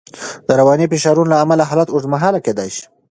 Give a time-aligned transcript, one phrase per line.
[0.47, 2.85] د رواني فشارونو له امله حالت اوږدمهاله کېدای شي.